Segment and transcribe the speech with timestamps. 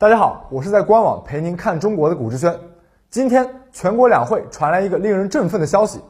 [0.00, 2.58] 大家好，我是在官网陪您看中国的古志轩。
[3.10, 6.00] 今天全国两会传来一个令人振奋的消息，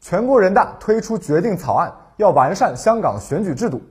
[0.00, 3.82] 全国人大推出决定草案，要完善香港选举制度。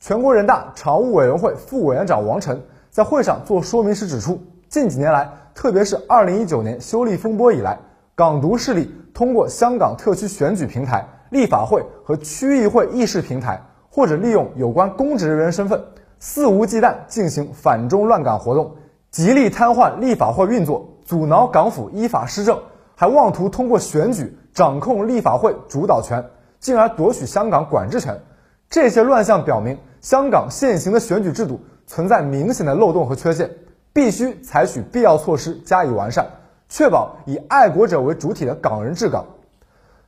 [0.00, 4.36] 全国人大常务委员会副委员长王晨在会上做说明时指出，
[4.68, 7.78] 近几年来，特别是2019年修例风波以来，
[8.16, 15.80] 港独势力通过香港特区选举平台、立法会和区议会议事平台，或者利用有关公职人员身份，
[16.18, 18.74] 肆无忌惮进行反中乱港活动。
[19.14, 22.60] 极力瘫痪立法会运作，阻挠港府依法施政，
[22.96, 26.24] 还妄图通过选举掌控立法会主导权，
[26.58, 28.20] 进而夺取香港管制权。
[28.68, 33.48] 这些乱象表明，香港现行的选举制度存在明显的漏洞和缺陷，
[33.92, 36.26] 必须采取必要措施加以完善，
[36.68, 39.24] 确保以爱国者为主体的港人治港。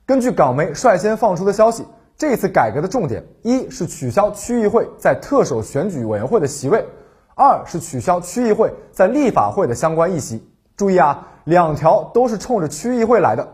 [0.05, 1.86] 根据港媒率先放出的消息，
[2.19, 6.84] 这次改革的重点一是取消区议会在特首选举委员会的席位。
[7.39, 10.43] 二是取消区议会在立法会的相关议席。
[10.75, 13.47] 注意啊，两条都是冲着区议会来的。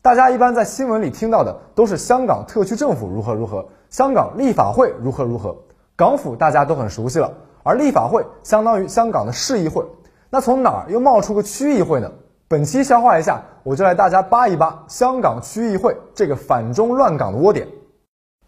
[0.00, 5.54] 大家一般在新闻里听到的都是香港特区政府如何如何，香港立法会如何如何。
[5.94, 7.30] 港府大家都很熟悉了，
[7.62, 9.84] 而立法会相当于香港的市议会。
[10.30, 12.10] 那从哪儿又冒出个区议会呢？
[12.48, 17.68] 本期消化一下，我就来大家扒一扒香港区议会这个反中乱港的窝点。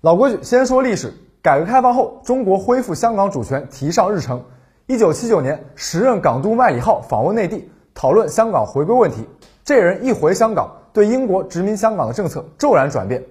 [0.00, 1.12] 老规矩，先说历史。
[1.42, 4.42] 改革开放后，中国恢复香港主权提上日程。
[4.90, 9.24] 一九七九年，时任港督麦理浩访问内地，讨论香港回归问题。
[9.62, 13.24] 这人一回香港，对英国殖民香港的政策骤然转变。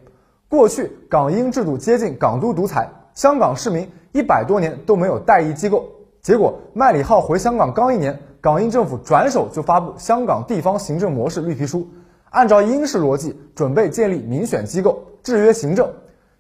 [0.48, 5.86] 过去港英制度接近港督独裁，香港市民一百多年都没有代议机构。
[6.22, 11.80] 结果麦理浩回香港刚一年，港英政府转手就发布《香港地方行政模式绿皮书》，
[12.30, 15.92] 按照英式逻辑准备建立民选机构，制约行政。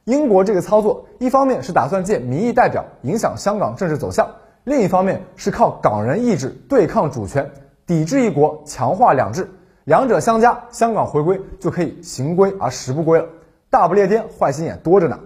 [0.06, 4.26] 英国这个操作，一方面是打算借民意代表影响香港政治走向。
[4.66, 7.50] 另一方面是靠港人意志对抗主权，
[7.88, 9.50] 抵制一国，强化两制，
[9.86, 13.26] 两者相加，香港回归就可以行归而实不归了。
[13.70, 15.20] 大不列颠坏心眼多着呢。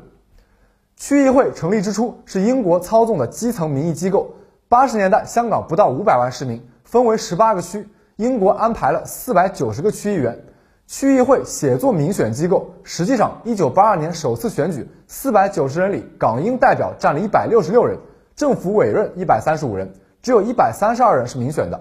[0.95, 4.33] 区议会成立之初是英国操纵的基层民意机构。
[4.69, 10.39] 八十年代，香港不到五百万市民，分为十八个区，英国安排了四百九十个区议员。
[10.85, 17.97] 区议会写作民选机构，实际上，一九八二年首次选举，四百九十人里，港英代表占了一百六十六人。
[18.35, 21.79] 政府委任一百三十五人，只有一百三十二人是民选的，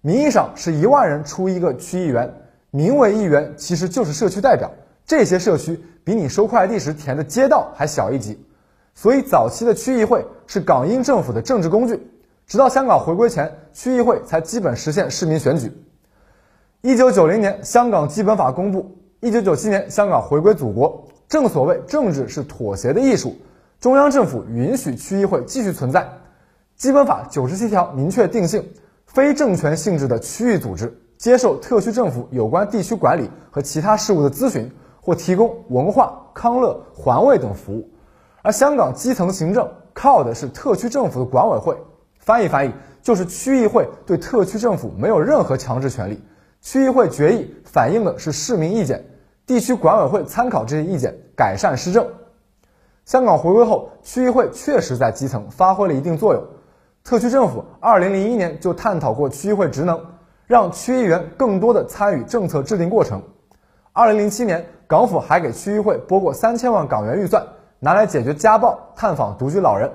[0.00, 2.32] 名义上是一万人出一个区议员，
[2.70, 4.70] 名为议员，其实就是社区代表。
[5.04, 8.38] 这些社区比你收快递时填的街道还小一级，
[8.94, 12.00] 所以早期的区议会是港英政府的政治工具。
[12.46, 15.72] 直到香港回归前，区议会才基本实现市民选举。
[16.80, 18.80] 一九九零年，香港基本法公布；
[19.20, 21.06] 一九九七年，香港回归祖国。
[21.28, 23.36] 正所谓，政治是妥协的艺术。
[23.80, 26.06] 中央政府允许区议会继续存在，
[26.76, 28.62] 基本法九十七条明确定性，
[29.06, 34.70] 非政权性质的区域组织接受特区政府有关地区管理和其他事务的咨询，
[35.00, 37.88] 或提供文化、康乐、环卫等服务。
[38.42, 41.74] 而香港基层行政靠的是特区政府的管委会，
[42.18, 46.22] 翻译翻译就是区议会对特区政府没有任何强制权利，
[46.60, 49.02] 区议会决议反映的是市民意见，
[49.46, 52.06] 地区管委会参考这些意见改善施政。
[53.10, 56.40] 香港回归后，区议会确实在基层发挥了一定作用。
[57.02, 60.00] 特区政府2001年就探讨过区议会职能，
[60.46, 63.20] 让区议员更多的参与政策制定过程。
[63.94, 67.44] 2007年，港府还给区议会拨过三千万港元预算，
[67.80, 69.90] 拿来解决家暴、探访独居老人。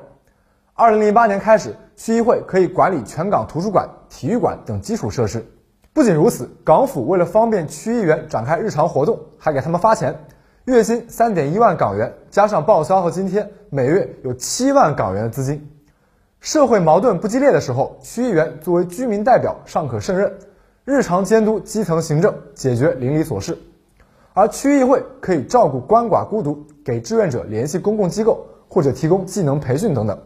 [0.76, 5.42] 2008年开始，区议会可以管理全港图书馆、体育馆等基础设施。
[5.94, 10.14] 不仅如此，港府为了方便区议员展开日常活动，还给他们发钱。
[10.66, 15.64] 月薪三点一万港元，加上报销和津贴，每月有七万港元的资金。
[16.40, 20.34] 社会矛盾不激烈的时候，区议员作为居民代表尚可胜任，
[20.84, 23.53] 日常监督基层行政，解决邻里琐事；
[24.34, 30.20] 而区议会可以照顾鳏寡孤独，给志愿者联系公共机构，或者提供技能培训等等。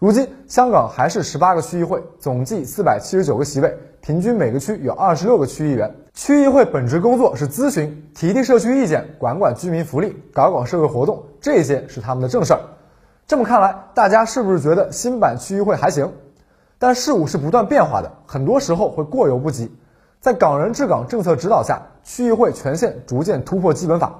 [0.00, 5.94] 如今，香港还是十八个区议会，总计四百七十九个席位，平均每个区有二十六个区议员。
[6.16, 12.60] 区议会本职工作是咨询、提提社区意见、管管居民福利、搞搞社会活动，这些是他们的正事儿。
[13.26, 16.10] 这么看来，大家是不是觉得新版区议会还行？
[16.78, 19.70] 但事物是不断变化的，很多时候会过犹不及。
[20.18, 24.18] 在港人治港政策指导下，区议会权限逐渐突破基本法。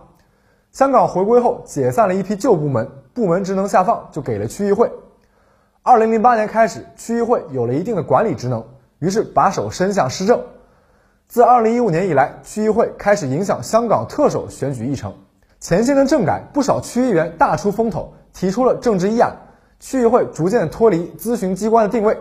[0.73, 4.93] 香港回归后，解散了一批旧部门，部门职能下放，就给了区议会。
[5.83, 8.63] 二零零八年开始，区议会有了一定的管理职能，
[8.99, 10.39] 于是把手伸向施政。
[11.29, 15.13] 自二零一五年以来，区议会开始影响香港特首选举议程。
[15.59, 19.37] 前些年政改，不少区议员大出风头，提出了政治议案，
[19.81, 22.17] 区议会逐渐脱离咨询机关的定位。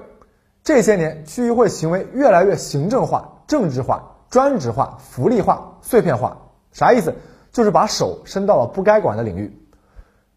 [0.64, 6.38] 这些年区议会行为越来越行政化、政治化、专职化、福利化、碎片化，
[6.72, 7.14] 啥意思？
[7.52, 9.56] 就是把手伸到了不该管的领域。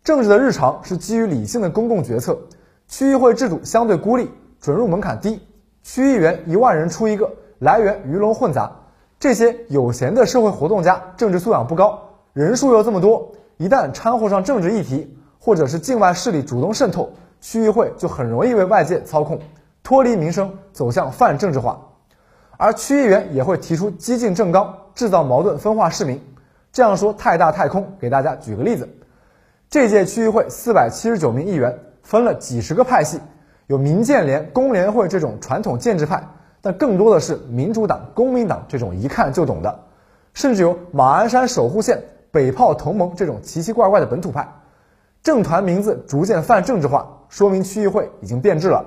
[0.05, 2.39] 政治的日常是基于理性的公共决策，
[2.87, 4.31] 区议会制度相对孤立，
[4.61, 5.41] 准入门槛低，
[5.83, 8.71] 区议员一万人出一个，来源鱼龙混杂。
[9.21, 11.99] 这些有闲的社会活动家，政治素养不高，
[12.33, 17.11] 人数又这么多，一旦掺和上政治议题，或者是境外势力主动渗透，
[17.41, 19.39] 区议会就很容易被外界操控，
[19.83, 21.81] 脱离民生，走向泛政治化。
[22.57, 26.21] 而区议员也会提出激进政纲，制造矛盾，分化市民。
[26.71, 28.89] 这样说太大太空，给大家举个例子。
[29.69, 33.21] 这届区议会四百七十九名议员，分了几十个派系，
[33.67, 36.23] 有民建联、工联会这种传统建制派，
[36.61, 39.79] 但更多的是民主党、公民党这种一看就懂的，
[40.35, 44.47] 甚至有马鞍山守护线、北炮同盟这种奇奇怪怪的本土派。
[45.23, 48.85] 政团名字逐渐泛政治化，说明区议会已经变质了。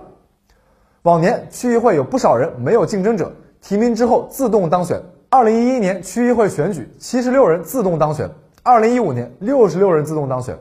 [1.03, 3.31] 往年区议会有不少人没有竞争者，
[3.62, 5.01] 提名之后自动当选。
[5.29, 8.27] 二零一一年区议会选举，七十六人自动当选；
[8.63, 10.56] 二零一五年六十六人自动当选；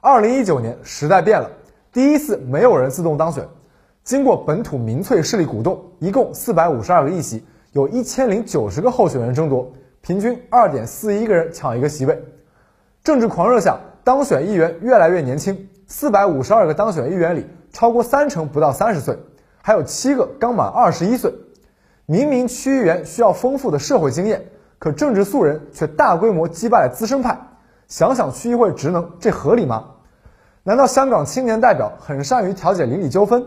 [0.00, 1.48] 二零一九年时代变了，
[1.92, 3.46] 第一次没有人自动当选。
[4.02, 12.24] 经过本土民粹势力鼓动，一共四百五十二个议席，有一千零九十个候选人争夺，平均二点四一个人抢一个席位。
[13.04, 19.18] 政治狂热下，当选议员越来越年轻，四百五十二个当选议员里，超过三成不到三十岁，
[19.62, 21.32] 还有七个刚满二十一岁。
[22.06, 24.46] 明明区议员需要丰富的社会经验，
[24.78, 27.38] 可政治素人却大规模击败了资深派。
[27.86, 29.84] 想想区议会职能，这合理吗？
[30.62, 33.44] 难道香港青年代表很善于调解邻里纠纷？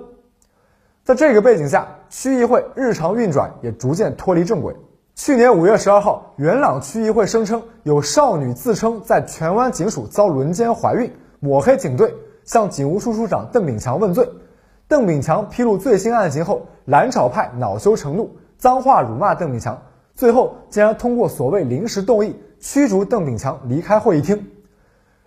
[1.04, 4.74] 在这个背景下，区议会日常运转也逐渐脱离正轨。
[5.16, 11.12] 去年五月十二号，元朗区议会声称有少女自称在荃湾警署遭轮奸怀孕，
[11.42, 12.16] 抹黑警队，
[12.46, 14.30] 向警务处处长邓炳强问罪。
[14.88, 18.38] 邓炳强披露最新案情后，蓝潮派恼羞成怒。
[18.58, 19.82] 脏话辱骂邓炳强，
[20.16, 24.48] 最后竟然通过所谓临时动议驱逐邓炳强离开会议厅。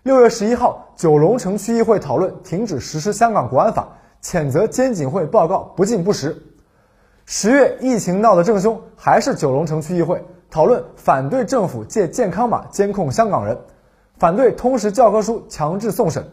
[0.03, 3.89] 六月十一号，九龙城区议会讨论停止实施香港国安法，
[4.23, 6.37] 谴责监警会报告不尽不实。
[7.25, 13.59] 十月疫情闹得正凶，还是九龙城区议会讨论反对政府借健康码监控香港人，
[14.19, 16.25] 反对通识教科书强制送审。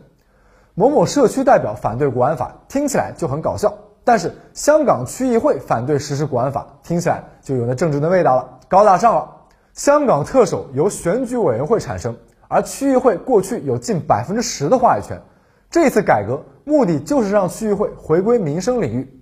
[0.76, 3.74] 某某社区代表反对国安法，听起来就很搞笑。
[4.04, 9.30] 但是香港区议会反对实施国安法，听起来就有那政治的味道了，高大上了。
[9.74, 12.16] 香港特首由选举委员会产生，
[12.48, 15.20] 而区议会过去有近百分之十的话语权。
[15.74, 19.20] 这次改革目的就是让区议会回归民生领域。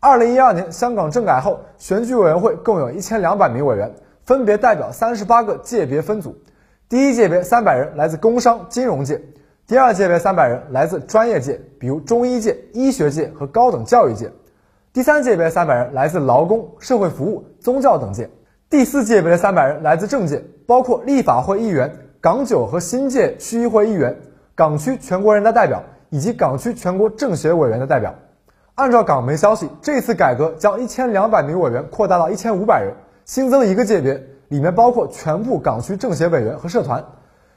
[0.00, 3.94] 二零一二年香港政改后，选举委员会共有一千两百名委员，
[4.24, 6.36] 分别代表三十八个界别分组。
[6.88, 9.22] 第一界别三百人来自工商金融界。
[9.68, 14.26] 第二界别三百人来自专业界，比如中医界、医学界和高等教育界；
[14.92, 18.24] 第三界别三百人来自劳工、社会服务、宗教等界；
[18.68, 21.88] 第四界别的三百人来自政界，包括立法会议员、
[22.20, 24.16] 港九和新界区议会议员、
[24.56, 28.14] 港区全国人大代表以及港区全国政协委员的代表。
[28.76, 32.92] 按照港媒消息，这次改革将一千两百名委员扩大到一千五百人，
[33.24, 34.14] 新增一个界别，
[34.48, 37.04] 里面包括全部港区政协委员和社团，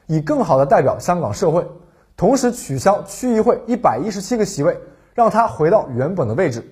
[0.07, 1.65] 以更好的代表香港社会。
[2.15, 4.75] 同时取消区议会一百一十七个席位，
[5.13, 6.63] 让它回到原本的位置。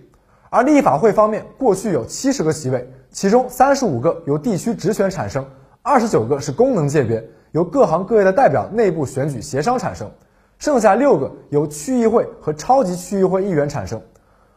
[0.50, 5.45] 而立法会方面，过去有七十个席位，其中三十五个由地区直选产生，
[5.83, 7.23] 二十九个是功能界别，
[7.56, 10.12] 由各行各业的代表内部选举协商产生，
[10.59, 14.00] 剩下六个由区议会和超级区议会议员产生。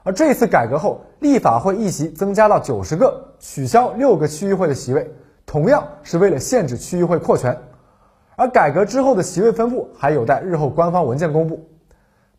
[0.02, 5.08] 而这次改革后，立法会议席增加到九十个，取消六个区议会的席位，
[5.46, 7.56] 同样是为了限制区议会扩权。
[8.34, 11.64] 而改革之后的席位分布还有待日后官方文件公布。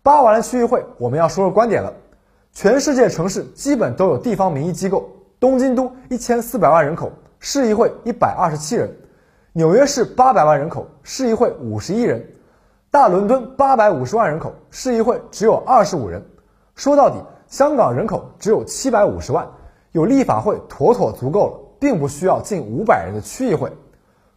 [0.04, 1.94] 扒完了区议会，我们要说说观点了。
[2.52, 8.90] 全世界城市基本都有地方民意机构，东京都一千四百万人口，市议会一百二十七人；
[9.60, 12.18] 纽约市八百万人口，市议会五十一人；
[12.90, 16.24] 大伦敦八百五十万人口，市议会只有二十五人。
[16.76, 19.46] 说到底，香港人口只有七百五十万，
[19.92, 23.70] 有立法会妥妥足够了，并不需要近五百人的区议会。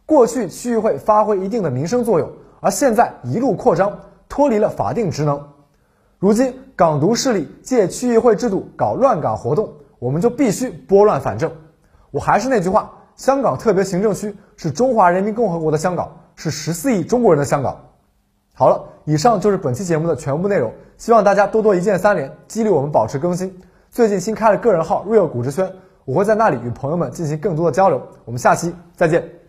[0.05, 5.41] 过去区议会发挥一定的民生作用，而现在一路扩张，脱离了法定职能。
[6.19, 11.49] 如今港独势力借区议会制度搞乱港活动，我们就必须拨乱反正。
[12.11, 17.77] 我还是那句话，香港特别行政区是中华人民共和国的香港，是十四亿中国人的香港。
[18.53, 23.55] 好了，以上就是本期节目的全部内容，希望大家多多一键三连，激励我们保持更新。
[23.89, 25.71] 最近新开了个人号 real 古之轩，
[26.05, 28.01] 我会在那里与朋友们进行更多的交流。
[28.25, 29.42] 我们下期再见。